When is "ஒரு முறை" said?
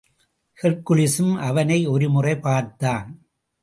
1.87-2.39